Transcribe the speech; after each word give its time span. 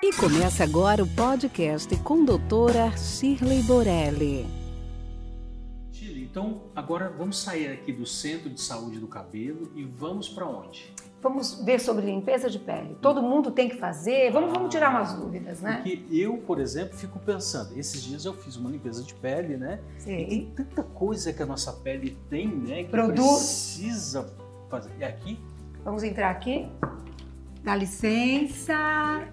E 0.00 0.12
começa 0.12 0.62
agora 0.62 1.02
o 1.02 1.06
podcast 1.08 1.94
com 1.98 2.24
doutora 2.24 2.96
Shirley 2.96 3.62
Borelli. 3.64 4.46
Shirley, 5.90 6.22
então 6.22 6.62
agora 6.74 7.08
vamos 7.10 7.38
sair 7.38 7.66
aqui 7.72 7.92
do 7.92 8.06
Centro 8.06 8.48
de 8.48 8.60
Saúde 8.60 9.00
do 9.00 9.08
Cabelo 9.08 9.72
e 9.74 9.82
vamos 9.82 10.28
para 10.28 10.46
onde? 10.46 10.94
Vamos 11.20 11.64
ver 11.64 11.80
sobre 11.80 12.06
limpeza 12.06 12.48
de 12.48 12.60
pele. 12.60 12.96
Todo 13.02 13.20
mundo 13.20 13.50
tem 13.50 13.68
que 13.68 13.76
fazer. 13.76 14.30
Vamos, 14.30 14.52
vamos 14.52 14.70
tirar 14.70 14.90
umas 14.90 15.14
dúvidas, 15.14 15.60
né? 15.60 15.82
Porque 15.82 16.00
eu, 16.12 16.38
por 16.38 16.60
exemplo, 16.60 16.96
fico 16.96 17.18
pensando, 17.18 17.76
esses 17.76 18.00
dias 18.00 18.24
eu 18.24 18.32
fiz 18.34 18.54
uma 18.54 18.70
limpeza 18.70 19.02
de 19.02 19.14
pele, 19.14 19.56
né? 19.56 19.80
Sim. 19.98 20.16
E 20.16 20.26
tem 20.26 20.46
tanta 20.54 20.84
coisa 20.84 21.32
que 21.32 21.42
a 21.42 21.46
nossa 21.46 21.72
pele 21.72 22.16
tem, 22.30 22.46
né? 22.46 22.84
Que 22.84 22.90
Produto. 22.90 23.16
precisa 23.16 24.32
fazer. 24.70 24.92
E 25.00 25.02
aqui? 25.02 25.40
Vamos 25.84 26.04
entrar 26.04 26.30
aqui. 26.30 26.68
Dá 27.64 27.74
licença. 27.74 29.26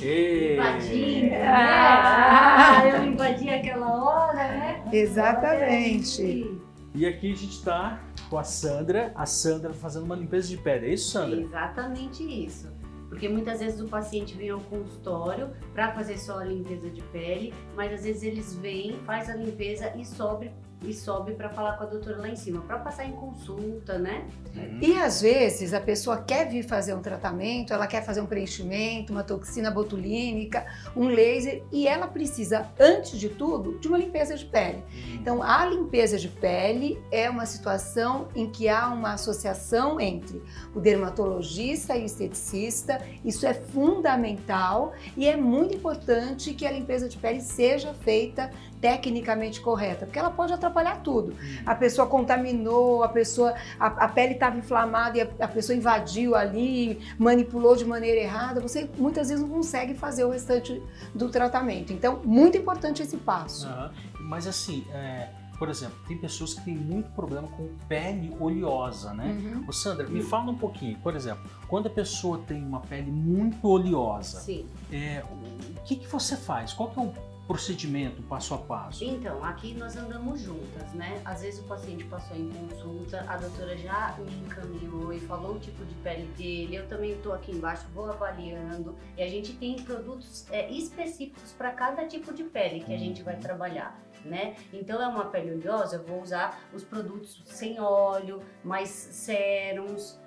Limpadinha, 0.00 1.30
né? 1.30 1.46
Ah. 1.46 2.80
Ah, 2.80 2.88
eu 2.88 3.04
invadi 3.04 3.48
aquela 3.48 4.04
hora, 4.04 4.34
né? 4.34 4.84
Exatamente. 4.92 6.60
E 6.94 7.06
aqui 7.06 7.32
a 7.32 7.36
gente 7.36 7.50
está 7.50 8.00
com 8.28 8.38
a 8.38 8.44
Sandra, 8.44 9.12
a 9.14 9.26
Sandra 9.26 9.72
fazendo 9.72 10.04
uma 10.04 10.16
limpeza 10.16 10.48
de 10.48 10.56
pele. 10.56 10.86
É 10.86 10.94
isso, 10.94 11.10
Sandra? 11.10 11.40
Exatamente 11.40 12.22
isso. 12.22 12.72
Porque 13.08 13.28
muitas 13.28 13.60
vezes 13.60 13.80
o 13.80 13.86
paciente 13.86 14.36
vem 14.36 14.50
ao 14.50 14.60
consultório 14.60 15.50
para 15.72 15.92
fazer 15.92 16.18
só 16.18 16.40
a 16.40 16.44
limpeza 16.44 16.90
de 16.90 17.00
pele, 17.04 17.54
mas 17.76 17.92
às 17.92 18.04
vezes 18.04 18.24
eles 18.24 18.56
vêm, 18.56 18.98
faz 19.06 19.30
a 19.30 19.36
limpeza 19.36 19.92
e 19.96 20.04
sobe 20.04 20.50
e 20.86 20.94
sobe 20.94 21.32
para 21.32 21.48
falar 21.48 21.76
com 21.76 21.84
a 21.84 21.86
doutora 21.86 22.18
lá 22.18 22.28
em 22.28 22.36
cima, 22.36 22.60
para 22.62 22.78
passar 22.78 23.04
em 23.04 23.12
consulta, 23.12 23.98
né? 23.98 24.24
Uhum. 24.54 24.78
E 24.80 24.98
às 24.98 25.20
vezes 25.22 25.74
a 25.74 25.80
pessoa 25.80 26.18
quer 26.18 26.48
vir 26.48 26.62
fazer 26.62 26.94
um 26.94 27.00
tratamento, 27.00 27.72
ela 27.72 27.86
quer 27.86 28.04
fazer 28.04 28.20
um 28.20 28.26
preenchimento, 28.26 29.12
uma 29.12 29.22
toxina 29.22 29.70
botulínica, 29.70 30.66
um 30.96 31.08
laser 31.08 31.62
e 31.72 31.86
ela 31.86 32.06
precisa, 32.06 32.70
antes 32.78 33.18
de 33.18 33.28
tudo, 33.28 33.78
de 33.78 33.88
uma 33.88 33.98
limpeza 33.98 34.36
de 34.36 34.44
pele. 34.44 34.82
Então, 35.14 35.42
a 35.42 35.64
limpeza 35.66 36.18
de 36.18 36.28
pele 36.28 37.02
é 37.10 37.28
uma 37.28 37.46
situação 37.46 38.28
em 38.34 38.50
que 38.50 38.68
há 38.68 38.88
uma 38.88 39.14
associação 39.14 40.00
entre 40.00 40.42
o 40.74 40.80
dermatologista 40.80 41.96
e 41.96 42.02
o 42.02 42.06
esteticista. 42.06 43.00
Isso 43.24 43.46
é 43.46 43.54
fundamental 43.54 44.92
e 45.16 45.26
é 45.26 45.36
muito 45.36 45.76
importante 45.76 46.54
que 46.54 46.66
a 46.66 46.70
limpeza 46.70 47.08
de 47.08 47.16
pele 47.16 47.40
seja 47.40 47.94
feita 47.94 48.50
tecnicamente 48.84 49.62
correta, 49.62 50.04
porque 50.04 50.18
ela 50.18 50.30
pode 50.30 50.52
atrapalhar 50.52 51.00
tudo. 51.00 51.34
A 51.64 51.74
pessoa 51.74 52.06
contaminou, 52.06 53.02
a 53.02 53.08
pessoa 53.08 53.54
a, 53.80 53.86
a 53.86 54.08
pele 54.08 54.34
estava 54.34 54.58
inflamada 54.58 55.16
e 55.16 55.22
a, 55.22 55.28
a 55.40 55.48
pessoa 55.48 55.74
invadiu 55.74 56.34
ali, 56.34 57.00
manipulou 57.18 57.74
de 57.74 57.86
maneira 57.86 58.20
errada. 58.20 58.60
Você 58.60 58.90
muitas 58.98 59.30
vezes 59.30 59.42
não 59.42 59.48
consegue 59.48 59.94
fazer 59.94 60.24
o 60.24 60.30
restante 60.30 60.82
do 61.14 61.30
tratamento. 61.30 61.94
Então, 61.94 62.20
muito 62.26 62.58
importante 62.58 63.00
esse 63.00 63.16
passo. 63.16 63.66
Aham. 63.66 63.90
Mas 64.20 64.46
assim, 64.46 64.84
é, 64.92 65.30
por 65.58 65.70
exemplo, 65.70 65.96
tem 66.06 66.18
pessoas 66.18 66.52
que 66.52 66.62
têm 66.62 66.76
muito 66.76 67.10
problema 67.12 67.48
com 67.48 67.70
pele 67.88 68.36
oleosa, 68.38 69.14
né? 69.14 69.24
Uhum. 69.24 69.64
Ô 69.66 69.72
Sandra, 69.72 70.06
me 70.06 70.22
fala 70.22 70.50
um 70.50 70.58
pouquinho, 70.58 70.98
por 70.98 71.16
exemplo, 71.16 71.42
quando 71.68 71.86
a 71.86 71.90
pessoa 71.90 72.38
tem 72.46 72.62
uma 72.62 72.80
pele 72.80 73.10
muito 73.10 73.66
oleosa, 73.66 74.44
é, 74.92 75.24
o 75.30 75.80
que, 75.84 75.96
que 75.96 76.06
você 76.06 76.36
faz? 76.36 76.74
Qual 76.74 76.90
que 76.90 76.98
é 76.98 77.02
o 77.02 77.33
procedimento, 77.46 78.22
passo 78.22 78.54
a 78.54 78.58
passo? 78.58 79.04
Então, 79.04 79.44
aqui 79.44 79.74
nós 79.74 79.96
andamos 79.96 80.40
juntas, 80.40 80.92
né? 80.92 81.20
Às 81.24 81.42
vezes 81.42 81.60
o 81.60 81.64
paciente 81.64 82.04
passou 82.04 82.36
em 82.36 82.50
consulta, 82.50 83.24
a 83.28 83.36
doutora 83.36 83.76
já 83.76 84.16
me 84.18 84.32
encaminhou 84.46 85.12
e 85.12 85.20
falou 85.20 85.56
o 85.56 85.58
tipo 85.58 85.84
de 85.84 85.94
pele 85.96 86.26
dele. 86.36 86.76
Eu 86.76 86.88
também 86.88 87.12
estou 87.12 87.32
aqui 87.32 87.52
embaixo, 87.52 87.86
vou 87.94 88.10
avaliando. 88.10 88.94
E 89.16 89.22
a 89.22 89.28
gente 89.28 89.52
tem 89.54 89.76
produtos 89.82 90.46
é, 90.50 90.70
específicos 90.70 91.52
para 91.52 91.70
cada 91.72 92.06
tipo 92.06 92.32
de 92.32 92.44
pele 92.44 92.80
que 92.80 92.92
a 92.92 92.98
gente 92.98 93.22
vai 93.22 93.36
trabalhar. 93.36 94.00
Né? 94.24 94.56
Então 94.72 95.02
é 95.02 95.06
uma 95.06 95.26
pele 95.26 95.52
oleosa, 95.52 95.96
eu 95.96 96.02
vou 96.02 96.22
usar 96.22 96.58
os 96.72 96.82
produtos 96.82 97.42
sem 97.44 97.78
óleo, 97.78 98.40
mais 98.64 98.88
sérums, 98.88 100.18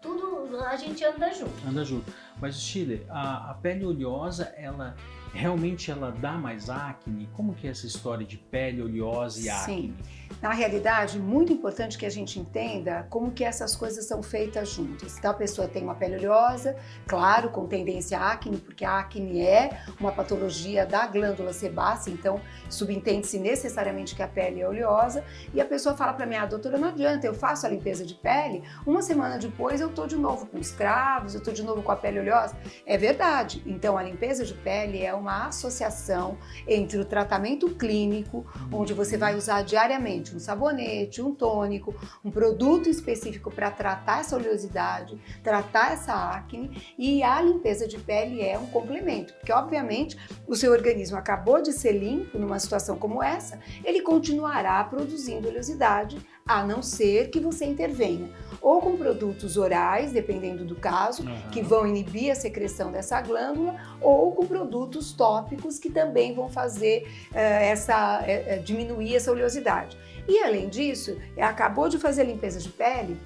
tudo 0.00 0.58
a 0.60 0.76
gente 0.76 1.04
anda 1.04 1.32
junto. 1.32 1.68
Anda 1.68 1.84
junto. 1.84 2.12
Mas, 2.40 2.60
Chile, 2.60 3.06
a, 3.08 3.50
a 3.50 3.54
pele 3.54 3.84
oleosa, 3.84 4.52
ela 4.56 4.96
realmente 5.32 5.90
ela 5.90 6.10
dá 6.10 6.32
mais 6.32 6.68
acne? 6.68 7.28
Como 7.34 7.54
que 7.54 7.66
é 7.66 7.70
essa 7.70 7.86
história 7.86 8.26
de 8.26 8.36
pele 8.36 8.82
oleosa 8.82 9.38
e 9.38 9.42
Sim. 9.42 9.50
acne? 9.50 9.94
Na 10.42 10.54
realidade, 10.54 11.18
muito 11.18 11.52
importante 11.52 11.98
que 11.98 12.06
a 12.06 12.10
gente 12.10 12.40
entenda 12.40 13.06
como 13.10 13.30
que 13.30 13.44
essas 13.44 13.76
coisas 13.76 14.06
são 14.06 14.22
feitas 14.22 14.70
juntas. 14.70 15.18
Então, 15.18 15.32
a 15.32 15.34
pessoa 15.34 15.68
tem 15.68 15.82
uma 15.82 15.94
pele 15.94 16.16
oleosa, 16.16 16.76
claro, 17.06 17.50
com 17.50 17.66
tendência 17.66 18.18
à 18.18 18.32
acne, 18.32 18.56
porque 18.56 18.82
a 18.82 19.00
acne 19.00 19.42
é 19.42 19.82
uma 20.00 20.10
patologia 20.10 20.86
da 20.86 21.06
glândula 21.06 21.52
sebácea, 21.52 22.10
então 22.10 22.40
subentende-se 22.70 23.38
necessariamente 23.38 24.16
que 24.16 24.22
a 24.22 24.28
pele 24.28 24.62
é 24.62 24.66
oleosa. 24.66 25.22
E 25.52 25.60
a 25.60 25.64
pessoa 25.66 25.94
fala 25.94 26.14
para 26.14 26.24
mim, 26.24 26.36
ah, 26.36 26.46
doutora, 26.46 26.78
não 26.78 26.88
adianta, 26.88 27.26
eu 27.26 27.34
faço 27.34 27.66
a 27.66 27.68
limpeza 27.68 28.06
de 28.06 28.14
pele, 28.14 28.62
uma 28.86 29.02
semana 29.02 29.38
depois 29.38 29.78
eu 29.78 29.90
tô 29.90 30.06
de 30.06 30.16
novo 30.16 30.46
com 30.46 30.58
os 30.58 30.70
cravos, 30.70 31.34
eu 31.34 31.42
tô 31.42 31.52
de 31.52 31.62
novo 31.62 31.82
com 31.82 31.92
a 31.92 31.96
pele 31.96 32.18
oleosa. 32.18 32.56
É 32.86 32.96
verdade. 32.96 33.62
Então, 33.66 33.98
a 33.98 34.02
limpeza 34.02 34.42
de 34.46 34.54
pele 34.54 35.02
é 35.02 35.12
uma 35.12 35.48
associação 35.48 36.38
entre 36.66 36.98
o 36.98 37.04
tratamento 37.04 37.68
clínico, 37.74 38.46
onde 38.72 38.94
você 38.94 39.18
vai 39.18 39.36
usar 39.36 39.60
diariamente 39.60 40.29
um 40.36 40.40
sabonete, 40.40 41.22
um 41.22 41.34
tônico, 41.34 41.94
um 42.24 42.30
produto 42.30 42.88
específico 42.88 43.50
para 43.50 43.70
tratar 43.70 44.20
essa 44.20 44.36
oleosidade, 44.36 45.20
tratar 45.42 45.92
essa 45.92 46.12
acne 46.12 46.94
e 46.98 47.22
a 47.22 47.40
limpeza 47.40 47.86
de 47.86 47.98
pele 47.98 48.42
é 48.42 48.58
um 48.58 48.66
complemento, 48.66 49.34
porque 49.34 49.52
obviamente 49.52 50.16
o 50.46 50.54
seu 50.54 50.72
organismo 50.72 51.16
acabou 51.16 51.62
de 51.62 51.72
ser 51.72 51.92
limpo 51.92 52.38
numa 52.38 52.58
situação 52.58 52.96
como 52.96 53.22
essa, 53.22 53.58
ele 53.84 54.02
continuará 54.02 54.82
produzindo 54.84 55.48
oleosidade 55.48 56.18
a 56.46 56.64
não 56.64 56.82
ser 56.82 57.30
que 57.30 57.38
você 57.38 57.64
intervenha 57.64 58.28
ou 58.60 58.80
com 58.80 58.96
produtos 58.96 59.56
orais, 59.56 60.12
dependendo 60.12 60.64
do 60.64 60.74
caso, 60.74 61.22
Aham. 61.22 61.50
que 61.50 61.62
vão 61.62 61.86
inibir 61.86 62.30
a 62.30 62.34
secreção 62.34 62.90
dessa 62.92 63.20
glândula, 63.20 63.76
ou 64.00 64.32
com 64.32 64.46
produtos 64.46 65.12
tópicos 65.12 65.78
que 65.78 65.90
também 65.90 66.34
vão 66.34 66.48
fazer 66.48 67.08
eh, 67.32 67.70
essa 67.70 68.22
eh, 68.26 68.58
diminuir 68.58 69.16
essa 69.16 69.30
oleosidade. 69.30 69.96
E 70.28 70.38
além 70.42 70.68
disso, 70.68 71.18
acabou 71.38 71.88
de 71.88 71.98
fazer 71.98 72.22
a 72.22 72.24
limpeza 72.24 72.58
de 72.58 72.68
pele, 72.68 73.18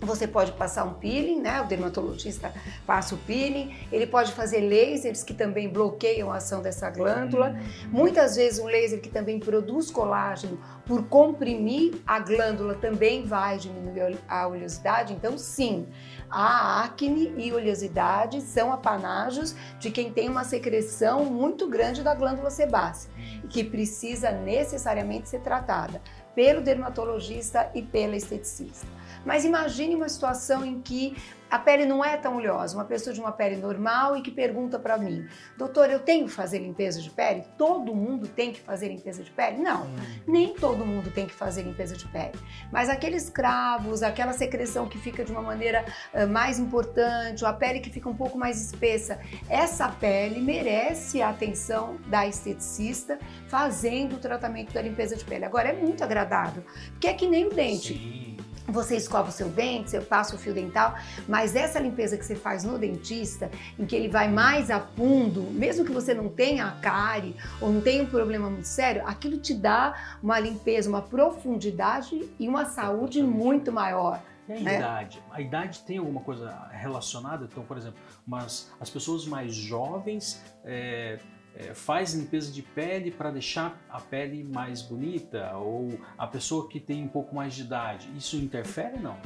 você 0.00 0.28
pode 0.28 0.52
passar 0.52 0.84
um 0.84 0.94
peeling, 0.94 1.40
né? 1.40 1.60
O 1.60 1.66
dermatologista 1.66 2.52
passa 2.86 3.14
o 3.14 3.18
peeling. 3.18 3.74
Ele 3.90 4.06
pode 4.06 4.32
fazer 4.32 4.60
lasers 4.60 5.24
que 5.24 5.34
também 5.34 5.68
bloqueiam 5.68 6.30
a 6.30 6.36
ação 6.36 6.62
dessa 6.62 6.88
glândula. 6.88 7.58
Muitas 7.88 8.36
vezes 8.36 8.60
um 8.60 8.66
laser 8.66 9.00
que 9.00 9.08
também 9.08 9.40
produz 9.40 9.90
colágeno, 9.90 10.58
por 10.86 11.04
comprimir 11.08 11.96
a 12.06 12.20
glândula, 12.20 12.74
também 12.74 13.24
vai 13.24 13.58
diminuir 13.58 14.18
a 14.28 14.46
oleosidade. 14.46 15.12
Então, 15.12 15.36
sim, 15.36 15.86
a 16.30 16.84
acne 16.84 17.34
e 17.36 17.52
oleosidade 17.52 18.40
são 18.40 18.72
apanágios 18.72 19.54
de 19.80 19.90
quem 19.90 20.12
tem 20.12 20.28
uma 20.28 20.44
secreção 20.44 21.24
muito 21.24 21.68
grande 21.68 22.02
da 22.04 22.14
glândula 22.14 22.50
sebácea 22.50 23.10
e 23.42 23.48
que 23.48 23.64
precisa 23.64 24.30
necessariamente 24.30 25.28
ser 25.28 25.40
tratada 25.40 26.00
pelo 26.38 26.60
dermatologista 26.60 27.68
e 27.74 27.82
pela 27.82 28.14
esteticista. 28.14 28.86
Mas 29.24 29.44
imagine 29.44 29.94
uma 29.94 30.08
situação 30.08 30.64
em 30.64 30.80
que 30.80 31.16
a 31.50 31.58
pele 31.58 31.86
não 31.86 32.04
é 32.04 32.14
tão 32.16 32.36
oleosa, 32.36 32.76
uma 32.76 32.84
pessoa 32.84 33.14
de 33.14 33.20
uma 33.20 33.32
pele 33.32 33.56
normal 33.56 34.16
e 34.16 34.22
que 34.22 34.30
pergunta 34.30 34.78
para 34.78 34.98
mim, 34.98 35.26
doutor, 35.56 35.90
eu 35.90 36.00
tenho 36.00 36.26
que 36.26 36.32
fazer 36.32 36.58
limpeza 36.58 37.00
de 37.00 37.08
pele? 37.10 37.42
Todo 37.56 37.94
mundo 37.94 38.28
tem 38.28 38.52
que 38.52 38.60
fazer 38.60 38.88
limpeza 38.88 39.22
de 39.22 39.30
pele? 39.30 39.56
Não, 39.56 39.86
nem 40.26 40.52
todo 40.52 40.84
mundo 40.84 41.10
tem 41.10 41.26
que 41.26 41.32
fazer 41.32 41.62
limpeza 41.62 41.96
de 41.96 42.06
pele. 42.08 42.38
Mas 42.70 42.90
aqueles 42.90 43.30
cravos, 43.30 44.02
aquela 44.02 44.34
secreção 44.34 44.86
que 44.86 44.98
fica 44.98 45.24
de 45.24 45.32
uma 45.32 45.40
maneira 45.40 45.86
mais 46.28 46.58
importante, 46.58 47.42
ou 47.42 47.48
a 47.48 47.54
pele 47.54 47.80
que 47.80 47.90
fica 47.90 48.10
um 48.10 48.16
pouco 48.16 48.36
mais 48.36 48.60
espessa, 48.60 49.18
essa 49.48 49.88
pele 49.88 50.40
merece 50.40 51.22
a 51.22 51.30
atenção 51.30 51.96
da 52.08 52.26
esteticista 52.26 53.18
fazendo 53.46 54.16
o 54.16 54.18
tratamento 54.18 54.74
da 54.74 54.82
limpeza 54.82 55.16
de 55.16 55.24
pele. 55.24 55.46
Agora 55.46 55.70
é 55.70 55.72
muito 55.72 56.04
agradável, 56.04 56.62
porque 56.90 57.08
é 57.08 57.14
que 57.14 57.26
nem 57.26 57.46
o 57.46 57.50
dente 57.50 57.94
Sim. 57.94 58.37
Você 58.68 58.96
escova 58.96 59.28
o 59.28 59.32
seu 59.32 59.48
dente, 59.48 59.90
você 59.90 60.00
passa 60.00 60.34
o 60.34 60.38
fio 60.38 60.54
dental, 60.54 60.94
mas 61.26 61.56
essa 61.56 61.78
limpeza 61.78 62.16
que 62.16 62.24
você 62.24 62.36
faz 62.36 62.64
no 62.64 62.78
dentista, 62.78 63.50
em 63.78 63.86
que 63.86 63.96
ele 63.96 64.08
vai 64.08 64.28
mais 64.28 64.70
a 64.70 64.80
fundo, 64.80 65.42
mesmo 65.42 65.84
que 65.84 65.92
você 65.92 66.14
não 66.14 66.28
tenha 66.28 66.66
a 66.66 66.72
cárie 66.72 67.36
ou 67.60 67.72
não 67.72 67.80
tenha 67.80 68.02
um 68.02 68.06
problema 68.06 68.48
muito 68.50 68.66
sério, 68.66 69.02
aquilo 69.06 69.38
te 69.38 69.54
dá 69.54 70.18
uma 70.22 70.38
limpeza, 70.38 70.88
uma 70.88 71.02
profundidade 71.02 72.28
e 72.38 72.48
uma 72.48 72.64
saúde 72.66 73.22
muito 73.22 73.72
maior. 73.72 74.20
E 74.48 74.52
a 74.52 74.60
né? 74.60 74.76
idade? 74.76 75.22
A 75.30 75.40
idade 75.40 75.80
tem 75.80 75.98
alguma 75.98 76.20
coisa 76.20 76.68
relacionada? 76.70 77.46
Então, 77.50 77.62
por 77.64 77.76
exemplo, 77.76 77.98
mas 78.26 78.72
as 78.80 78.88
pessoas 78.88 79.26
mais 79.26 79.54
jovens 79.54 80.42
é, 80.64 81.18
é, 81.58 81.74
faz 81.74 82.14
limpeza 82.14 82.52
de 82.52 82.62
pele 82.62 83.10
para 83.10 83.30
deixar 83.30 83.82
a 83.90 84.00
pele 84.00 84.44
mais 84.44 84.80
bonita 84.80 85.56
ou 85.56 85.98
a 86.16 86.26
pessoa 86.26 86.68
que 86.68 86.78
tem 86.78 87.02
um 87.02 87.08
pouco 87.08 87.34
mais 87.34 87.54
de 87.54 87.62
idade, 87.62 88.08
isso 88.16 88.36
interfere 88.36 88.98
não? 88.98 89.16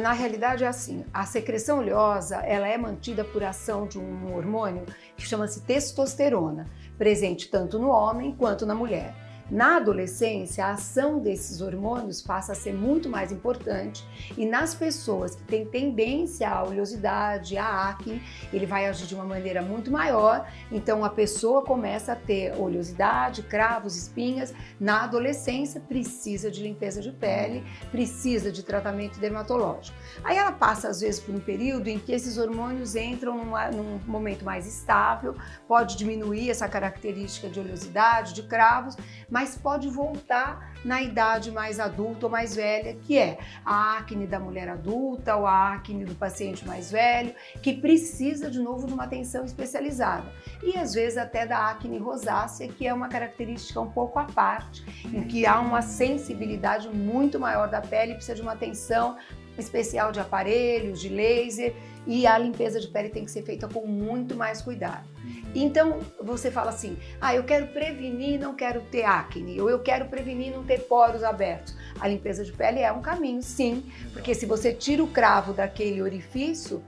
Na 0.00 0.12
realidade 0.12 0.64
é 0.64 0.66
assim, 0.66 1.04
a 1.12 1.26
secreção 1.26 1.80
oleosa 1.80 2.36
ela 2.36 2.66
é 2.66 2.78
mantida 2.78 3.22
por 3.22 3.44
ação 3.44 3.86
de 3.86 3.98
um 3.98 4.34
hormônio 4.34 4.86
que 5.16 5.26
chama-se 5.26 5.60
testosterona, 5.62 6.66
presente 6.96 7.50
tanto 7.50 7.78
no 7.78 7.88
homem 7.88 8.34
quanto 8.34 8.64
na 8.64 8.74
mulher. 8.74 9.14
Na 9.52 9.76
adolescência, 9.76 10.64
a 10.64 10.70
ação 10.70 11.18
desses 11.18 11.60
hormônios 11.60 12.22
passa 12.22 12.52
a 12.52 12.54
ser 12.54 12.72
muito 12.72 13.06
mais 13.06 13.30
importante 13.30 14.02
e 14.34 14.46
nas 14.46 14.74
pessoas 14.74 15.34
que 15.34 15.42
têm 15.42 15.66
tendência 15.66 16.48
à 16.48 16.64
oleosidade, 16.64 17.58
à 17.58 17.90
acne, 17.90 18.22
ele 18.50 18.64
vai 18.64 18.86
agir 18.86 19.06
de 19.06 19.14
uma 19.14 19.26
maneira 19.26 19.60
muito 19.60 19.90
maior. 19.90 20.50
Então, 20.70 21.04
a 21.04 21.10
pessoa 21.10 21.60
começa 21.60 22.14
a 22.14 22.16
ter 22.16 22.58
oleosidade, 22.58 23.42
cravos, 23.42 23.94
espinhas. 23.94 24.54
Na 24.80 25.04
adolescência, 25.04 25.82
precisa 25.82 26.50
de 26.50 26.62
limpeza 26.62 27.02
de 27.02 27.12
pele, 27.12 27.62
precisa 27.90 28.50
de 28.50 28.62
tratamento 28.62 29.20
dermatológico. 29.20 29.94
Aí 30.24 30.38
ela 30.38 30.52
passa, 30.52 30.88
às 30.88 31.02
vezes, 31.02 31.20
por 31.20 31.34
um 31.34 31.40
período 31.40 31.88
em 31.88 31.98
que 31.98 32.12
esses 32.12 32.38
hormônios 32.38 32.96
entram 32.96 33.36
numa, 33.36 33.70
num 33.70 34.00
momento 34.06 34.46
mais 34.46 34.66
estável, 34.66 35.36
pode 35.68 35.98
diminuir 35.98 36.48
essa 36.48 36.66
característica 36.66 37.50
de 37.50 37.60
oleosidade, 37.60 38.32
de 38.32 38.44
cravos, 38.44 38.96
mas 39.32 39.56
pode 39.56 39.88
voltar 39.88 40.74
na 40.84 41.00
idade 41.00 41.50
mais 41.50 41.80
adulta 41.80 42.26
ou 42.26 42.30
mais 42.30 42.54
velha, 42.54 42.94
que 42.96 43.16
é 43.16 43.38
a 43.64 43.96
acne 43.96 44.26
da 44.26 44.38
mulher 44.38 44.68
adulta 44.68 45.34
ou 45.36 45.46
a 45.46 45.72
acne 45.72 46.04
do 46.04 46.14
paciente 46.14 46.66
mais 46.66 46.90
velho, 46.90 47.34
que 47.62 47.72
precisa 47.72 48.50
de 48.50 48.60
novo 48.60 48.86
de 48.86 48.92
uma 48.92 49.04
atenção 49.04 49.42
especializada. 49.42 50.30
E 50.62 50.76
às 50.76 50.92
vezes 50.92 51.16
até 51.16 51.46
da 51.46 51.70
acne 51.70 51.96
rosácea, 51.96 52.68
que 52.68 52.86
é 52.86 52.92
uma 52.92 53.08
característica 53.08 53.80
um 53.80 53.90
pouco 53.90 54.18
à 54.18 54.24
parte, 54.24 54.84
em 55.06 55.22
que 55.22 55.46
há 55.46 55.58
uma 55.60 55.80
sensibilidade 55.80 56.90
muito 56.90 57.40
maior 57.40 57.70
da 57.70 57.80
pele, 57.80 58.14
precisa 58.14 58.34
de 58.34 58.42
uma 58.42 58.52
atenção 58.52 59.16
especial 59.58 60.12
de 60.12 60.20
aparelhos, 60.20 61.00
de 61.00 61.08
laser, 61.08 61.74
e 62.06 62.26
a 62.26 62.36
limpeza 62.36 62.80
de 62.80 62.88
pele 62.88 63.08
tem 63.08 63.24
que 63.24 63.30
ser 63.30 63.42
feita 63.42 63.68
com 63.68 63.86
muito 63.86 64.34
mais 64.34 64.60
cuidado. 64.60 65.08
Então 65.54 66.00
você 66.20 66.50
fala 66.50 66.70
assim: 66.70 66.96
ah, 67.20 67.34
eu 67.34 67.44
quero 67.44 67.68
prevenir, 67.68 68.40
não 68.40 68.54
quero 68.54 68.80
ter 68.82 69.04
acne, 69.04 69.60
ou 69.60 69.70
eu 69.70 69.78
quero 69.80 70.06
prevenir 70.06 70.52
não 70.52 70.64
ter 70.64 70.80
poros 70.80 71.22
abertos. 71.22 71.76
A 72.00 72.08
limpeza 72.08 72.44
de 72.44 72.52
pele 72.52 72.80
é 72.80 72.90
um 72.92 73.00
caminho, 73.00 73.42
sim, 73.42 73.84
porque 74.12 74.34
se 74.34 74.46
você 74.46 74.72
tira 74.72 75.02
o 75.02 75.08
cravo 75.08 75.52
daquele 75.52 76.02
orifício, 76.02 76.82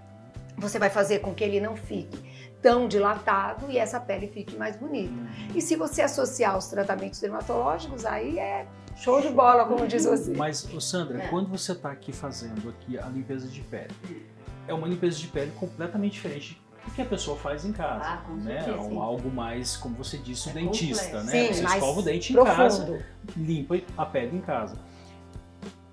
você 0.56 0.78
vai 0.78 0.90
fazer 0.90 1.20
com 1.20 1.34
que 1.34 1.44
ele 1.44 1.60
não 1.60 1.76
fique 1.76 2.34
tão 2.64 2.88
dilatado 2.88 3.70
e 3.70 3.76
essa 3.76 4.00
pele 4.00 4.26
fique 4.26 4.56
mais 4.56 4.74
bonita. 4.74 5.12
E 5.54 5.60
se 5.60 5.76
você 5.76 6.00
associar 6.00 6.56
os 6.56 6.66
tratamentos 6.68 7.20
dermatológicos, 7.20 8.06
aí 8.06 8.38
é 8.38 8.66
show 8.96 9.20
de 9.20 9.28
bola, 9.28 9.64
como 9.66 9.86
diz 9.86 10.04
você. 10.04 10.34
Mas, 10.34 10.66
Sandra, 10.80 11.22
é. 11.22 11.28
quando 11.28 11.48
você 11.48 11.72
está 11.72 11.90
aqui 11.90 12.12
fazendo 12.12 12.68
aqui 12.68 12.98
a 12.98 13.06
limpeza 13.06 13.48
de 13.48 13.60
pele, 13.60 13.94
é 14.66 14.74
uma 14.74 14.86
limpeza 14.88 15.18
de 15.18 15.28
pele 15.28 15.52
completamente 15.52 16.12
diferente 16.12 16.64
o 16.86 16.90
que 16.90 17.02
a 17.02 17.04
pessoa 17.04 17.36
faz 17.36 17.64
em 17.64 17.72
casa. 17.72 18.04
Ah, 18.04 18.16
com 18.18 18.34
né? 18.34 18.62
Certeza. 18.62 19.00
Algo 19.00 19.30
mais, 19.30 19.76
como 19.76 19.96
você 19.96 20.18
disse, 20.18 20.48
o 20.48 20.50
é 20.50 20.54
dentista, 20.54 21.22
né? 21.22 21.32
Sim, 21.32 21.54
você 21.54 21.64
escova 21.64 22.00
o 22.00 22.02
dente 22.02 22.32
em 22.32 22.36
profundo. 22.36 22.56
casa, 22.56 23.06
limpa 23.36 23.80
a 23.96 24.06
pele 24.06 24.36
em 24.36 24.40
casa. 24.40 24.76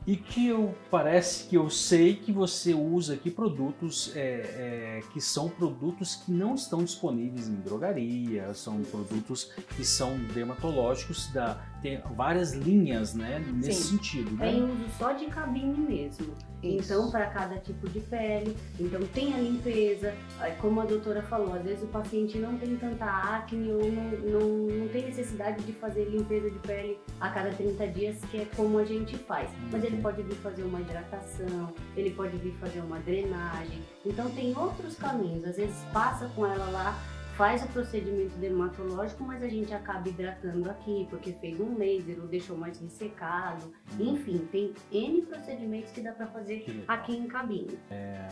E 0.06 0.16
que 0.16 0.48
eu 0.48 0.74
parece 0.90 1.48
que 1.48 1.56
eu 1.56 1.70
sei 1.70 2.16
que 2.16 2.32
você 2.32 2.74
usa 2.74 3.14
aqui 3.14 3.30
produtos 3.30 4.12
é, 4.16 4.20
é, 4.20 5.02
que 5.14 5.22
são 5.22 5.48
produtos 5.48 6.16
que 6.16 6.32
não 6.32 6.56
estão 6.56 6.84
disponíveis 6.84 7.48
em 7.48 7.56
drogaria, 7.56 8.52
são 8.54 8.82
produtos 8.82 9.52
que 9.76 9.86
são 9.86 10.18
dermatológicos 10.34 11.32
da 11.32 11.62
tem 11.82 12.00
várias 12.16 12.54
linhas, 12.54 13.16
né, 13.16 13.44
nesse 13.56 13.82
Sim. 13.82 13.98
sentido. 13.98 14.32
Né? 14.38 14.52
Tem 14.52 14.64
uso 14.64 14.86
só 14.98 15.12
de 15.14 15.26
cabine 15.26 15.78
mesmo. 15.80 16.36
Isso. 16.62 16.94
Então, 16.94 17.10
para 17.10 17.26
cada 17.26 17.58
tipo 17.58 17.90
de 17.90 18.00
pele, 18.02 18.56
então 18.80 19.02
tem 19.08 19.34
a 19.34 19.38
limpeza, 19.38 20.14
como 20.60 20.80
a 20.80 20.86
doutora 20.86 21.24
falou, 21.24 21.56
às 21.56 21.64
vezes 21.64 21.84
o 21.84 21.88
paciente 21.88 22.38
não 22.38 22.56
tem 22.56 22.76
tanta 22.78 23.04
acne 23.04 23.72
ou 23.72 23.92
não, 23.92 24.12
não, 24.12 24.78
não 24.78 24.88
tem 24.90 25.01
necessidade 25.32 25.64
de 25.64 25.74
fazer 25.74 26.06
limpeza 26.06 26.50
de 26.50 26.60
pele 26.60 27.00
a 27.20 27.30
cada 27.30 27.52
30 27.52 27.88
dias, 27.88 28.18
que 28.30 28.42
é 28.42 28.46
como 28.56 28.78
a 28.78 28.84
gente 28.84 29.18
faz. 29.18 29.50
Mas 29.72 29.84
ele 29.84 29.96
uhum. 29.96 30.02
pode 30.02 30.22
vir 30.24 30.36
fazer 30.36 30.64
uma 30.64 30.82
hidratação, 30.82 31.74
ele 31.96 32.12
pode 32.12 32.38
vir 32.38 32.54
fazer 32.58 32.82
uma 32.82 33.00
drenagem. 33.00 33.82
Então 34.06 34.30
tem 34.32 34.56
outros 34.58 34.96
caminhos, 34.96 35.46
às 35.46 35.58
vezes 35.58 35.76
passa 35.94 36.28
com 36.30 36.46
ela 36.46 36.70
lá 36.70 37.00
faz 37.38 37.64
o 37.64 37.68
procedimento 37.70 38.38
dermatológico, 38.38 39.24
mas 39.24 39.42
a 39.42 39.48
gente 39.48 39.74
acaba 39.74 40.08
hidratando 40.08 40.70
aqui, 40.70 41.08
porque 41.10 41.32
fez 41.32 41.60
um 41.60 41.76
laser 41.76 42.20
ou 42.22 42.28
deixou 42.28 42.56
mais 42.58 42.80
ressecado. 42.80 43.74
Enfim, 43.98 44.48
tem 44.52 44.74
N 44.92 45.22
procedimentos 45.24 45.92
que 45.92 46.02
dá 46.02 46.12
para 46.12 46.28
fazer 46.28 46.84
aqui 46.88 47.16
em 47.16 47.28
cabine. 47.28 47.80
É... 47.90 48.28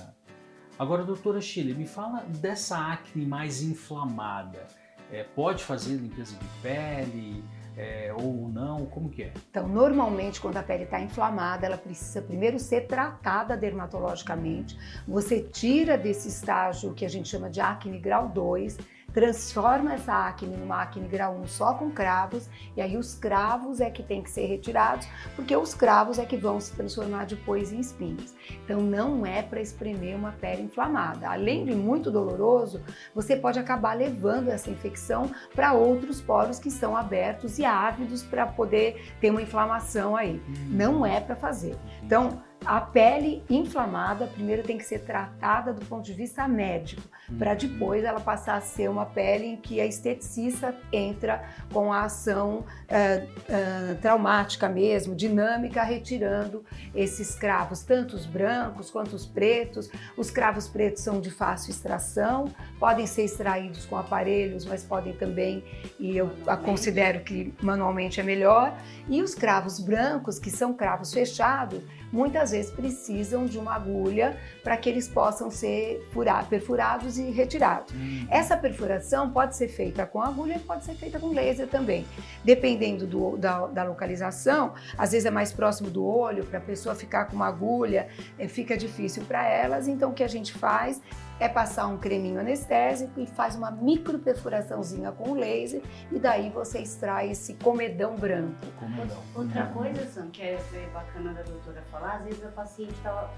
Agora, 0.78 1.04
doutora 1.04 1.42
Chile, 1.42 1.74
me 1.74 1.88
fala 1.88 2.24
dessa 2.40 2.78
acne 2.78 3.26
mais 3.26 3.64
inflamada. 3.64 4.68
É, 5.12 5.24
pode 5.24 5.64
fazer 5.64 5.96
limpeza 5.96 6.36
de 6.38 6.46
pele? 6.62 7.44
É, 7.78 8.14
ou 8.14 8.50
não? 8.50 8.86
Como 8.88 9.10
que 9.10 9.24
é? 9.24 9.34
Então, 9.50 9.66
normalmente, 9.66 10.42
quando 10.42 10.58
a 10.58 10.64
pele 10.64 10.84
está 10.84 11.00
inflamada, 11.00 11.66
ela 11.66 11.78
precisa 11.78 12.22
primeiro 12.22 12.60
ser 12.60 12.88
tratada 12.88 13.56
dermatologicamente. 13.56 14.78
Você 15.08 15.40
tira 15.42 15.98
desse 15.98 16.28
estágio 16.28 16.94
que 16.94 17.06
a 17.06 17.10
gente 17.10 17.30
chama 17.30 17.50
de 17.50 17.62
acne 17.62 17.98
grau 17.98 18.28
2 18.28 18.78
transforma 19.14 19.94
essa 19.94 20.14
acne 20.14 20.56
numa 20.56 20.82
acne 20.82 21.08
grau 21.08 21.36
1 21.36 21.48
só 21.48 21.74
com 21.74 21.92
cravos, 21.92 22.50
e 22.76 22.82
aí 22.82 22.98
os 22.98 23.16
cravos 23.16 23.80
é 23.80 23.90
que 23.90 24.04
tem 24.04 24.22
que 24.22 24.30
ser 24.30 24.46
retirados, 24.46 25.08
porque 25.36 25.56
os 25.56 25.74
cravos 25.74 26.20
é 26.20 26.26
que 26.26 26.38
vão 26.38 26.60
se 26.60 26.76
transformar 26.76 27.26
depois 27.26 27.72
em 27.72 27.80
espinhas. 27.80 28.36
Então 28.64 28.82
não 28.82 29.26
é 29.26 29.42
para 29.42 29.62
espremer 29.62 30.16
uma 30.16 30.32
pele 30.32 30.64
inflamada. 30.64 31.30
Além 31.30 31.66
de 31.66 31.76
muito 31.76 32.12
doloroso, 32.12 32.82
você 33.14 33.36
pode 33.36 33.60
acabar 33.60 33.94
levando 33.94 34.50
essa 34.50 34.70
infecção 34.70 35.32
para 35.54 35.74
outros 35.74 36.22
poros 36.22 36.60
que 36.60 36.70
estão 36.70 36.96
abertos 36.96 37.60
e 37.60 37.66
ávidos 37.66 38.24
para 38.24 38.46
poder 38.46 39.14
ter 39.20 39.30
uma 39.30 39.42
inflamação 39.42 40.16
aí. 40.16 40.42
Não 40.68 41.06
é 41.06 41.20
para 41.20 41.36
fazer. 41.36 41.76
Então, 42.04 42.42
a 42.66 42.82
pele 42.82 43.42
inflamada 43.50 44.28
primeiro 44.28 44.64
tem 44.64 44.78
que 44.78 44.84
ser 44.84 45.00
tratada 45.00 45.74
do 45.74 45.86
ponto 45.86 46.04
de 46.04 46.14
vista 46.14 46.48
médico, 46.48 47.02
para 47.38 47.52
uhum. 47.52 47.58
depois 47.58 48.04
ela 48.04 48.20
passar 48.20 48.56
a 48.56 48.62
ser 48.62 48.90
uma 48.90 49.06
pele 49.06 49.46
em 49.46 49.58
que 49.58 49.80
a 49.80 49.86
esteticista 49.86 50.76
entra 50.92 51.44
com 51.72 51.92
a 51.94 52.04
ação 52.04 52.60
uh, 52.60 52.64
uh, 52.64 53.96
traumática 54.02 54.68
mesmo, 54.68 55.16
dinâmica, 55.16 55.82
retirando 55.84 56.64
esses 56.94 57.34
cravos, 57.36 57.82
tanto 57.82 58.16
os 58.16 58.26
brancos 58.26 58.92
quanto 58.92 59.16
os 59.16 59.26
pretos. 59.26 59.90
Os 60.18 60.30
cravos 60.30 60.68
pretos 60.68 61.02
são 61.02 61.22
de 61.22 61.32
fácil 61.32 61.72
extração, 61.72 62.54
podem 62.80 63.08
ser 63.08 63.24
extraídos 63.24 63.86
com 63.86 63.98
aparelhos, 63.98 64.66
mas 64.66 64.84
podem 64.84 65.14
também, 65.14 65.64
e 66.00 66.18
eu 66.18 66.30
considero 66.64 67.22
que 67.22 67.54
manualmente 67.62 68.20
é 68.20 68.24
melhor. 68.24 68.78
E 69.08 69.22
os 69.22 69.34
cravos 69.34 69.80
brancos, 69.80 70.38
que 70.38 70.52
são 70.52 70.74
cravos 70.74 71.14
fechados, 71.14 71.82
muitas 72.12 72.49
vezes 72.52 72.72
precisam 72.72 73.46
de 73.46 73.58
uma 73.58 73.76
agulha 73.76 74.38
para 74.64 74.78
que 74.78 74.90
eles 74.90 75.08
possam 75.08 75.50
ser 75.50 76.08
perfurados 76.50 77.18
e 77.18 77.30
retirados. 77.32 77.94
Hum. 77.94 78.28
Essa 78.30 78.58
perfuração 78.58 79.30
pode 79.30 79.56
ser 79.56 79.68
feita 79.68 80.06
com 80.06 80.22
agulha 80.22 80.56
e 80.56 80.60
pode 80.60 80.86
ser 80.86 80.96
feita 80.96 81.20
com 81.20 81.30
laser 81.30 81.68
também. 81.68 82.06
Dependendo 82.44 83.06
do, 83.06 83.38
da, 83.38 83.68
da, 83.68 83.84
localização, 83.84 84.74
às 84.98 85.12
vezes 85.12 85.26
é 85.26 85.32
mais 85.32 85.52
próximo 85.52 85.90
do 85.90 86.06
olho, 86.06 86.46
para 86.46 86.60
a 86.60 86.62
pessoa 86.62 86.96
ficar 86.96 87.26
com 87.26 87.36
uma 87.36 87.48
agulha, 87.48 88.08
é, 88.38 88.48
fica 88.48 88.78
difícil 88.78 89.24
para 89.26 89.48
elas. 89.48 89.88
Então, 89.88 90.12
o 90.12 90.14
que 90.14 90.24
a 90.24 90.28
gente 90.28 90.54
faz 90.54 91.02
é 91.40 91.48
passar 91.48 91.88
um 91.88 91.98
creminho 91.98 92.40
anestésico 92.40 93.20
e 93.20 93.26
faz 93.26 93.56
uma 93.56 93.72
micro 93.72 94.20
perfuraçãozinha 94.20 95.12
com 95.12 95.32
o 95.32 95.34
laser 95.36 95.82
e 96.12 96.20
daí 96.20 96.50
você 96.50 96.80
extrai 96.80 97.32
esse 97.32 97.54
comedão 97.56 98.16
branco. 98.16 98.56
Comedão. 98.80 99.18
Outra 99.36 99.66
coisa, 99.68 100.06
Sam, 100.08 100.28
que 100.32 100.42
é 100.42 100.58
bacana 100.94 101.34
da 101.34 101.42
doutora 101.44 101.82
falar, 101.92 102.16
às 102.18 102.24
vezes 102.26 102.46
a 102.46 102.50
paciente 102.50 102.92
está 102.94 103.30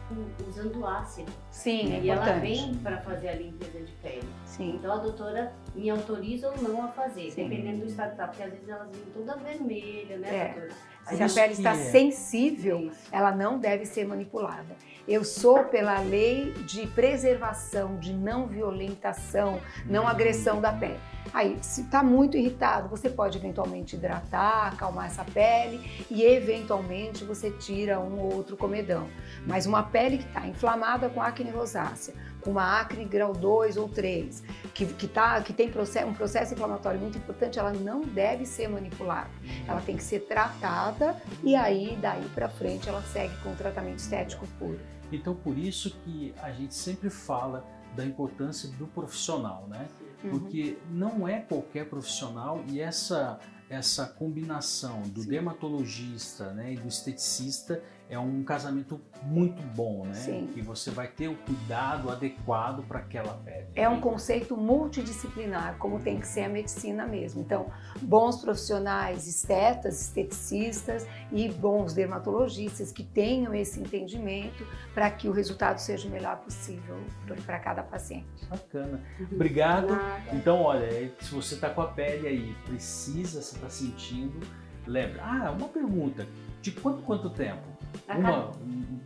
usando 0.47 0.85
ácido. 0.85 1.31
Sim, 1.49 1.93
é 1.93 1.99
E 1.99 2.09
importante. 2.09 2.29
ela 2.29 2.39
vem 2.39 2.75
para 2.75 2.97
fazer 3.01 3.29
a 3.29 3.35
limpeza 3.35 3.79
de 3.79 3.91
pele. 3.93 4.29
Sim. 4.45 4.75
Então 4.75 4.91
a 4.93 4.97
doutora 4.97 5.51
me 5.75 5.89
autoriza 5.89 6.49
ou 6.49 6.61
não 6.61 6.83
a 6.83 6.87
fazer, 6.89 7.31
Sim. 7.31 7.47
dependendo 7.47 7.79
do 7.79 7.85
estado 7.85 8.11
que 8.11 8.17
tá, 8.17 8.27
porque 8.27 8.43
às 8.43 8.51
vezes 8.51 8.69
elas 8.69 8.89
vêm 8.91 9.05
toda 9.13 9.35
vermelha, 9.37 10.17
né, 10.17 10.35
é. 10.35 10.45
doutora? 10.53 10.91
Se 11.07 11.23
a 11.23 11.27
pele 11.27 11.53
está 11.53 11.71
é. 11.71 11.75
sensível, 11.75 12.91
ela 13.11 13.31
não 13.31 13.59
deve 13.59 13.85
ser 13.85 14.05
manipulada. 14.05 14.75
Eu 15.07 15.23
sou 15.23 15.63
pela 15.65 15.99
lei 15.99 16.53
de 16.65 16.85
preservação, 16.87 17.97
de 17.97 18.13
não 18.13 18.47
violentação, 18.47 19.59
não 19.85 20.07
agressão 20.07 20.61
da 20.61 20.71
pele. 20.71 20.99
Aí, 21.33 21.57
se 21.61 21.81
está 21.81 22.03
muito 22.03 22.37
irritado, 22.37 22.87
você 22.87 23.09
pode 23.09 23.37
eventualmente 23.37 23.95
hidratar, 23.95 24.73
acalmar 24.73 25.07
essa 25.07 25.23
pele 25.23 26.05
e 26.09 26.23
eventualmente 26.23 27.23
você 27.23 27.51
tira 27.51 27.99
um 27.99 28.19
ou 28.19 28.33
outro 28.33 28.55
comedão. 28.55 29.07
Mas 29.45 29.65
uma 29.65 29.83
pele 29.83 30.17
que 30.17 30.25
está 30.25 30.47
inflamada 30.47 31.09
com 31.09 31.21
acne 31.21 31.49
rosácea, 31.49 32.13
uma 32.49 32.79
acre 32.79 33.03
grau 33.05 33.33
2 33.33 33.77
ou 33.77 33.87
3, 33.87 34.43
que, 34.73 34.85
que, 34.85 35.07
tá, 35.07 35.41
que 35.41 35.53
tem 35.53 35.69
processo, 35.69 36.07
um 36.07 36.13
processo 36.13 36.53
inflamatório 36.53 36.99
muito 36.99 37.17
importante, 37.17 37.59
ela 37.59 37.71
não 37.71 38.01
deve 38.01 38.45
ser 38.45 38.67
manipulada. 38.67 39.29
Ela 39.67 39.81
tem 39.81 39.95
que 39.95 40.03
ser 40.03 40.21
tratada 40.21 41.21
e 41.43 41.55
aí, 41.55 41.97
daí 42.01 42.27
para 42.33 42.49
frente, 42.49 42.89
ela 42.89 43.01
segue 43.03 43.35
com 43.43 43.51
o 43.51 43.55
tratamento 43.55 43.99
estético 43.99 44.47
puro. 44.57 44.79
Então, 45.11 45.35
por 45.35 45.57
isso 45.57 45.95
que 46.03 46.33
a 46.41 46.51
gente 46.51 46.73
sempre 46.73 47.09
fala 47.09 47.65
da 47.95 48.05
importância 48.05 48.69
do 48.69 48.87
profissional, 48.87 49.67
né? 49.67 49.87
Uhum. 50.23 50.31
Porque 50.31 50.77
não 50.89 51.27
é 51.27 51.39
qualquer 51.41 51.89
profissional 51.89 52.63
e 52.67 52.79
essa 52.79 53.39
essa 53.71 54.05
combinação 54.05 55.01
do 55.03 55.21
Sim. 55.21 55.29
dermatologista 55.29 56.51
né, 56.51 56.73
e 56.73 56.75
do 56.75 56.89
esteticista 56.89 57.81
é 58.11 58.19
um 58.19 58.43
casamento 58.43 58.99
muito 59.23 59.63
bom, 59.73 60.05
né? 60.05 60.13
Sim. 60.13 60.49
Que 60.53 60.61
você 60.61 60.91
vai 60.91 61.07
ter 61.07 61.29
o 61.29 61.35
cuidado 61.37 62.11
adequado 62.11 62.83
para 62.85 62.99
aquela 62.99 63.35
pele. 63.35 63.67
É 63.73 63.87
um 63.87 64.01
conceito 64.01 64.57
multidisciplinar, 64.57 65.77
como 65.77 65.97
tem 65.97 66.19
que 66.19 66.27
ser 66.27 66.43
a 66.43 66.49
medicina 66.49 67.07
mesmo. 67.07 67.39
Então, 67.39 67.71
bons 68.01 68.41
profissionais, 68.41 69.27
estetas, 69.27 70.01
esteticistas 70.01 71.07
e 71.31 71.47
bons 71.47 71.93
dermatologistas 71.93 72.91
que 72.91 73.01
tenham 73.01 73.55
esse 73.55 73.79
entendimento 73.79 74.67
para 74.93 75.09
que 75.09 75.29
o 75.29 75.31
resultado 75.31 75.77
seja 75.77 76.05
o 76.09 76.11
melhor 76.11 76.35
possível 76.39 76.97
para 77.45 77.59
cada 77.59 77.81
paciente. 77.81 78.27
Bacana. 78.49 79.01
Uhum. 79.21 79.27
Obrigado. 79.31 79.97
Então, 80.33 80.61
olha, 80.63 81.13
se 81.21 81.33
você 81.33 81.55
está 81.55 81.69
com 81.69 81.79
a 81.81 81.87
pele 81.87 82.27
aí, 82.27 82.55
precisa, 82.65 83.41
você 83.41 83.57
está 83.61 83.69
sentindo, 83.69 84.39
lembra. 84.87 85.23
Ah, 85.23 85.51
uma 85.51 85.67
pergunta. 85.67 86.27
De 86.61 86.71
quanto 86.71 87.03
quanto 87.03 87.29
tempo? 87.29 87.67
Uma, 88.07 88.51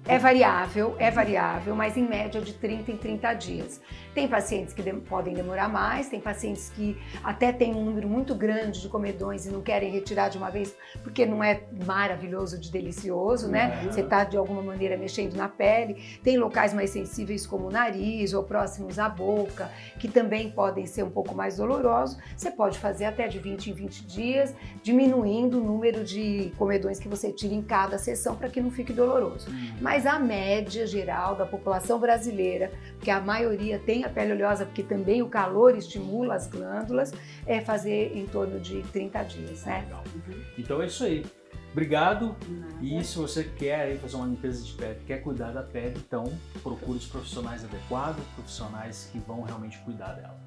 é 0.08 0.20
variável, 0.20 0.96
é 1.00 1.10
variável, 1.10 1.75
mas 1.75 1.98
em 1.98 2.08
média 2.08 2.39
de 2.39 2.54
30 2.54 2.92
em 2.92 2.98
30 2.98 3.34
dias. 3.34 3.82
Tem 4.13 4.27
pacientes 4.27 4.72
que 4.72 4.84
de 4.84 4.94
podem 4.94 5.34
demorar 5.34 5.68
mais, 5.68 6.08
tem 6.08 6.22
pacientes 6.22 6.70
que 6.70 6.96
até 7.24 7.51
têm 7.51 7.74
um 7.74 7.84
número 7.84 8.08
muito 8.08 8.36
grande 8.36 8.82
de 8.82 8.88
comedões 8.88 9.48
e 9.48 9.50
não 9.50 9.62
querem 9.62 9.92
retirar 9.92 10.30
de 10.30 10.38
uma 10.38 10.51
vez 10.51 10.75
porque 11.01 11.25
não 11.25 11.44
é 11.44 11.63
maravilhoso 11.86 12.60
de 12.60 12.72
delicioso, 12.72 13.50
né? 13.50 13.82
Uhum. 13.82 13.92
Você 13.92 14.01
está 14.01 14.24
de 14.24 14.38
alguma 14.38 14.62
maneira 14.62 14.96
mexendo 14.96 15.36
na 15.36 15.50
pele. 15.50 16.20
Tem 16.24 16.38
locais 16.38 16.72
mais 16.72 16.92
sensíveis 16.92 17.48
como 17.48 17.68
o 17.68 17.72
nariz 17.72 18.32
ou 18.34 18.44
próximos 18.44 19.00
à 19.00 19.10
boca, 19.10 19.72
que 20.00 20.08
também 20.08 20.51
podem 20.51 20.86
ser 20.86 21.04
um 21.04 21.10
pouco 21.10 21.34
mais 21.34 21.58
dolorosos. 21.58 22.18
Você 22.38 22.51
pode 22.51 22.77
fazer 22.77 23.06
até 23.06 23.27
de 23.27 23.39
20 23.39 23.72
em 23.72 23.74
20 23.74 24.06
dias, 24.06 24.56
diminuindo 24.84 25.60
o 25.60 25.63
número 25.63 26.04
de 26.04 26.54
comedões 26.58 27.00
que 27.00 27.10
você 27.10 27.34
tira 27.34 27.56
em 27.56 27.63
cada 27.63 27.98
sessão 27.98 28.36
para 28.36 28.50
que 28.50 28.62
não 28.62 28.70
fique 28.75 28.94
doloroso. 28.94 29.50
Uhum. 29.50 29.77
Mas 29.82 30.05
a 30.05 30.20
média 30.20 30.86
geral 30.86 31.36
da 31.36 31.46
população 31.46 32.00
brasileira, 32.00 32.72
que 33.01 33.10
a 33.10 33.20
maioria 33.20 33.79
tem 33.79 34.03
a 34.03 34.10
pele 34.10 34.34
oleosa, 34.34 34.65
porque 34.65 34.84
também 34.84 35.22
o 35.22 35.27
calor 35.27 35.75
estimula 35.75 36.36
as 36.36 36.48
glândulas, 36.48 37.13
é 37.46 37.62
fazer 37.62 38.15
em 38.15 38.25
torno 38.27 38.60
de 38.60 38.82
30 38.84 39.24
dias, 39.24 39.65
né? 39.65 39.82
Legal. 39.86 40.03
Uhum. 40.13 40.41
Então 40.58 40.82
é 40.82 40.86
isso 40.86 41.03
aí. 41.03 41.25
Obrigado. 41.72 42.36
E 42.82 43.03
se 43.03 43.17
você 43.17 43.44
quer 43.44 43.98
fazer 43.98 44.15
uma 44.15 44.27
limpeza 44.27 44.63
de 44.63 44.72
pele, 44.74 44.98
quer 45.05 45.22
cuidar 45.22 45.51
da 45.51 45.62
pele, 45.62 45.96
então 45.98 46.24
procure 46.63 46.98
os 46.98 47.05
profissionais 47.05 47.65
adequados, 47.65 48.24
profissionais 48.34 49.10
que 49.12 49.20
vão 49.20 49.41
realmente 49.44 49.77
cuidar 49.79 50.13
dela. 50.13 50.39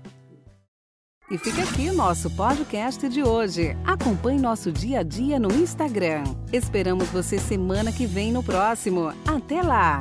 E 1.30 1.37
fica 1.37 1.62
aqui 1.62 1.90
nosso 1.90 2.30
podcast 2.30 3.06
de 3.06 3.23
hoje. 3.23 3.76
Acompanhe 3.85 4.40
nosso 4.40 4.73
dia 4.73 5.00
a 5.00 5.02
dia 5.02 5.38
no 5.38 5.54
Instagram. 5.54 6.25
Esperamos 6.50 7.06
você 7.08 7.38
semana 7.38 7.92
que 7.92 8.06
vem 8.06 8.32
no 8.32 8.42
próximo. 8.42 9.12
Até 9.26 9.61
lá! 9.61 9.99